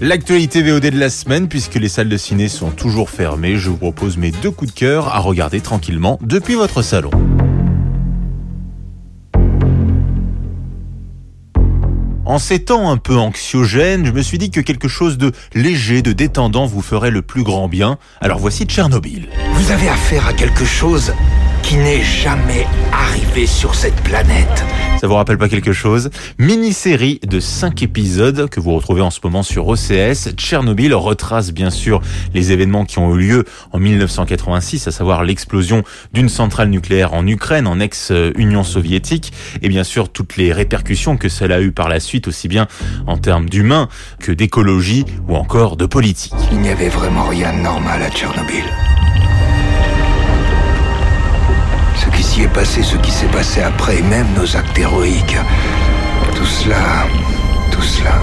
L'actualité 0.00 0.62
VOD 0.62 0.86
de 0.86 0.98
la 0.98 1.10
semaine, 1.10 1.48
puisque 1.48 1.74
les 1.74 1.88
salles 1.88 2.08
de 2.08 2.16
ciné 2.16 2.48
sont 2.48 2.70
toujours 2.70 3.10
fermées, 3.10 3.56
je 3.56 3.68
vous 3.68 3.76
propose 3.76 4.16
mes 4.16 4.30
deux 4.30 4.50
coups 4.50 4.72
de 4.72 4.78
cœur 4.78 5.08
à 5.08 5.18
regarder 5.18 5.60
tranquillement 5.60 6.18
depuis 6.22 6.54
votre 6.54 6.82
salon. 6.82 7.10
En 12.30 12.38
ces 12.38 12.60
temps 12.60 12.90
un 12.90 12.96
peu 12.96 13.16
anxiogènes, 13.16 14.06
je 14.06 14.12
me 14.12 14.22
suis 14.22 14.38
dit 14.38 14.52
que 14.52 14.60
quelque 14.60 14.86
chose 14.86 15.18
de 15.18 15.32
léger, 15.52 16.00
de 16.00 16.12
détendant 16.12 16.64
vous 16.64 16.80
ferait 16.80 17.10
le 17.10 17.22
plus 17.22 17.42
grand 17.42 17.66
bien. 17.66 17.98
Alors 18.20 18.38
voici 18.38 18.66
Tchernobyl. 18.66 19.28
Vous 19.54 19.72
avez 19.72 19.88
affaire 19.88 20.28
à 20.28 20.32
quelque 20.32 20.64
chose 20.64 21.12
qui 21.62 21.76
n'est 21.76 22.02
jamais 22.02 22.66
arrivé 22.92 23.46
sur 23.46 23.74
cette 23.74 24.00
planète. 24.02 24.64
Ça 25.00 25.06
vous 25.06 25.14
rappelle 25.14 25.38
pas 25.38 25.48
quelque 25.48 25.72
chose? 25.72 26.10
Mini-série 26.38 27.20
de 27.26 27.40
5 27.40 27.82
épisodes 27.82 28.50
que 28.50 28.60
vous 28.60 28.74
retrouvez 28.74 29.00
en 29.00 29.10
ce 29.10 29.20
moment 29.24 29.42
sur 29.42 29.66
OCS. 29.68 30.34
Tchernobyl 30.36 30.94
retrace 30.94 31.52
bien 31.52 31.70
sûr 31.70 32.02
les 32.34 32.52
événements 32.52 32.84
qui 32.84 32.98
ont 32.98 33.14
eu 33.14 33.18
lieu 33.18 33.44
en 33.72 33.78
1986, 33.78 34.88
à 34.88 34.90
savoir 34.90 35.24
l'explosion 35.24 35.82
d'une 36.12 36.28
centrale 36.28 36.68
nucléaire 36.68 37.14
en 37.14 37.26
Ukraine, 37.26 37.66
en 37.66 37.80
ex-Union 37.80 38.62
soviétique, 38.62 39.32
et 39.62 39.68
bien 39.68 39.84
sûr 39.84 40.10
toutes 40.10 40.36
les 40.36 40.52
répercussions 40.52 41.16
que 41.16 41.30
cela 41.30 41.56
a 41.56 41.60
eu 41.60 41.72
par 41.72 41.88
la 41.88 42.00
suite, 42.00 42.28
aussi 42.28 42.48
bien 42.48 42.66
en 43.06 43.16
termes 43.16 43.48
d'humains 43.48 43.88
que 44.18 44.32
d'écologie 44.32 45.06
ou 45.28 45.36
encore 45.36 45.76
de 45.76 45.86
politique. 45.86 46.34
Il 46.52 46.58
n'y 46.58 46.68
avait 46.68 46.90
vraiment 46.90 47.26
rien 47.26 47.52
de 47.54 47.60
normal 47.60 48.02
à 48.02 48.10
Tchernobyl. 48.10 48.64
Est 52.38 52.48
passé, 52.48 52.82
ce 52.82 52.96
qui 52.96 53.10
s'est 53.10 53.26
passé 53.26 53.60
après, 53.60 54.00
même 54.02 54.26
nos 54.36 54.56
actes 54.56 54.78
héroïques, 54.78 55.36
tout 56.34 56.46
cela, 56.46 57.06
tout 57.70 57.82
cela 57.82 58.14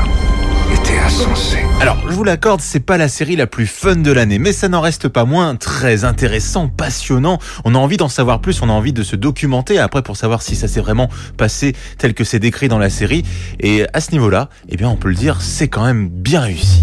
était 0.73 0.97
insensé. 0.99 1.57
Alors, 1.81 1.97
je 2.07 2.13
vous 2.13 2.23
l'accorde, 2.23 2.61
c'est 2.61 2.79
pas 2.79 2.97
la 2.97 3.07
série 3.09 3.35
la 3.35 3.47
plus 3.47 3.67
fun 3.67 3.97
de 3.97 4.11
l'année, 4.11 4.39
mais 4.39 4.53
ça 4.53 4.69
n'en 4.69 4.81
reste 4.81 5.07
pas 5.07 5.25
moins 5.25 5.55
très 5.55 6.05
intéressant, 6.05 6.67
passionnant. 6.67 7.37
On 7.65 7.75
a 7.75 7.77
envie 7.77 7.97
d'en 7.97 8.09
savoir 8.09 8.39
plus, 8.39 8.61
on 8.61 8.69
a 8.69 8.73
envie 8.73 8.93
de 8.93 9.03
se 9.03 9.15
documenter 9.15 9.77
après 9.77 10.01
pour 10.01 10.15
savoir 10.15 10.41
si 10.41 10.55
ça 10.55 10.67
s'est 10.67 10.81
vraiment 10.81 11.09
passé 11.37 11.75
tel 11.97 12.13
que 12.13 12.23
c'est 12.23 12.39
décrit 12.39 12.69
dans 12.69 12.79
la 12.79 12.89
série. 12.89 13.23
Et 13.59 13.85
à 13.93 13.99
ce 13.99 14.11
niveau-là, 14.11 14.49
eh 14.69 14.77
bien, 14.77 14.89
on 14.89 14.95
peut 14.95 15.09
le 15.09 15.15
dire, 15.15 15.41
c'est 15.41 15.67
quand 15.67 15.85
même 15.85 16.07
bien 16.09 16.41
réussi. 16.41 16.81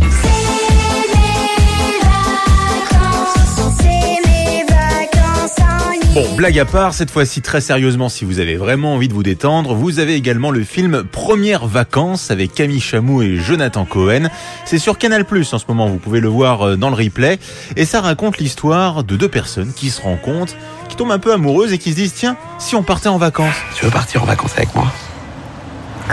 Bon, 6.15 6.33
blague 6.37 6.61
à 6.61 6.65
part, 6.65 6.95
cette 6.95 7.11
fois-ci 7.11 7.43
très 7.43 7.61
sérieusement, 7.61 8.09
si 8.09 8.25
vous 8.25 8.39
avez 8.39 8.55
vraiment 8.55 8.95
envie 8.95 9.09
de 9.09 9.13
vous 9.13 9.25
détendre, 9.25 9.75
vous 9.75 9.99
avez 9.99 10.15
également 10.15 10.53
le 10.53 10.63
film 10.63 11.03
Premières 11.03 11.67
vacances 11.67 12.31
avec 12.31 12.55
Camille 12.55 12.81
Chamou 12.81 13.21
et 13.21 13.35
Jonathan 13.35 13.85
Cohen. 13.85 14.29
C'est 14.65 14.79
sur 14.79 14.97
Canal 14.97 15.25
Plus 15.25 15.53
en 15.53 15.59
ce 15.59 15.65
moment, 15.67 15.89
vous 15.89 15.99
pouvez 15.99 16.21
le 16.21 16.29
voir 16.29 16.63
euh, 16.63 16.77
dans 16.77 16.89
le 16.89 16.95
replay. 16.95 17.41
Et 17.75 17.85
ça 17.85 18.01
raconte 18.01 18.39
l'histoire 18.39 19.03
de 19.03 19.17
deux 19.17 19.29
personnes 19.29 19.73
qui 19.75 19.91
se 19.91 20.01
rencontrent, 20.01 20.55
qui 20.89 20.95
tombent 20.95 21.11
un 21.11 21.19
peu 21.19 21.33
amoureuses 21.33 21.73
et 21.73 21.79
qui 21.79 21.91
se 21.91 21.97
disent 21.97 22.15
tiens, 22.15 22.37
si 22.61 22.77
on 22.77 22.85
partait 22.85 23.09
en 23.09 23.19
vacances? 23.19 23.57
Tu 23.75 23.85
veux 23.85 23.91
partir 23.91 24.23
en 24.23 24.27
vacances 24.27 24.53
avec 24.57 24.73
moi? 24.73 24.93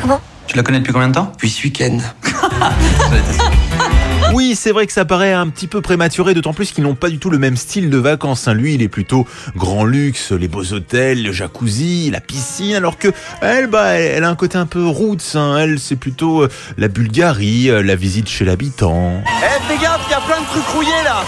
Comment? 0.02 0.20
Tu 0.48 0.58
la 0.58 0.64
connais 0.64 0.80
depuis 0.80 0.94
combien 0.94 1.10
de 1.10 1.14
temps? 1.14 1.32
Puis 1.38 1.52
ce 1.52 1.64
week-end. 1.64 2.00
Oui, 4.34 4.56
c'est 4.56 4.72
vrai 4.72 4.88
que 4.88 4.94
ça 4.94 5.04
paraît 5.04 5.34
un 5.34 5.50
petit 5.50 5.68
peu 5.68 5.82
prématuré, 5.82 6.34
d'autant 6.34 6.54
plus 6.54 6.72
qu'ils 6.72 6.86
n'ont 6.86 6.96
pas 6.96 7.10
du 7.10 7.18
tout 7.20 7.30
le 7.30 7.38
même 7.38 7.58
style 7.58 7.90
de 7.90 7.98
vacances. 7.98 8.48
hein. 8.48 8.54
Lui, 8.54 8.76
il 8.76 8.82
est 8.82 8.88
plutôt 8.88 9.28
grand 9.58 9.84
luxe, 9.84 10.32
les 10.32 10.48
beaux 10.48 10.72
hôtels, 10.72 11.22
le 11.24 11.34
jacuzzi, 11.34 12.10
la 12.12 12.22
piscine, 12.22 12.76
alors 12.76 12.98
que 12.98 13.10
elle, 13.42 13.68
bah, 13.68 13.94
elle, 14.00 14.24
a 14.24 14.30
un 14.30 14.36
côté 14.36 14.58
un 14.58 14.68
peu 14.68 14.86
roots. 14.86 15.36
hein. 15.36 15.58
Elle, 15.60 15.80
c'est 15.80 15.98
plutôt 15.98 16.44
euh, 16.44 16.50
la 16.78 16.88
Bulgarie, 16.88 17.70
euh, 17.70 17.84
la 17.84 17.96
visite 17.96 18.30
chez 18.30 18.46
l'habitant. 18.46 19.22
Eh, 19.26 19.74
fais 19.74 19.82
gaffe, 19.82 20.02
il 20.08 20.12
y 20.12 20.14
a 20.14 20.22
plein 20.22 20.40
de 20.40 20.46
trucs 20.48 20.68
rouillés 20.68 20.90
là 21.04 21.24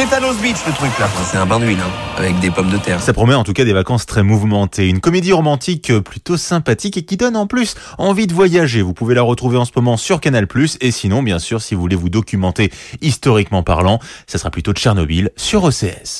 Tétanos 0.00 0.40
Beach 0.40 0.56
le 0.66 0.72
truc 0.72 0.98
là. 0.98 1.10
C'est 1.30 1.36
un 1.36 1.44
bain 1.44 1.60
d'huile, 1.60 1.78
hein, 1.78 1.90
avec 2.16 2.40
des 2.40 2.50
pommes 2.50 2.70
de 2.70 2.78
terre. 2.78 3.02
Ça 3.02 3.12
promet 3.12 3.34
en 3.34 3.44
tout 3.44 3.52
cas 3.52 3.66
des 3.66 3.74
vacances 3.74 4.06
très 4.06 4.22
mouvementées. 4.22 4.88
Une 4.88 4.98
comédie 4.98 5.34
romantique 5.34 5.92
plutôt 5.98 6.38
sympathique 6.38 6.96
et 6.96 7.02
qui 7.02 7.18
donne 7.18 7.36
en 7.36 7.46
plus 7.46 7.74
envie 7.98 8.26
de 8.26 8.32
voyager. 8.32 8.80
Vous 8.80 8.94
pouvez 8.94 9.14
la 9.14 9.20
retrouver 9.20 9.58
en 9.58 9.66
ce 9.66 9.72
moment 9.76 9.98
sur 9.98 10.22
Canal+. 10.22 10.46
Et 10.80 10.90
sinon, 10.90 11.22
bien 11.22 11.38
sûr, 11.38 11.60
si 11.60 11.74
vous 11.74 11.82
voulez 11.82 11.96
vous 11.96 12.08
documenter 12.08 12.72
historiquement 13.02 13.62
parlant, 13.62 13.98
ça 14.26 14.38
sera 14.38 14.50
plutôt 14.50 14.72
Tchernobyl 14.72 15.32
sur 15.36 15.64
OCS. 15.64 16.18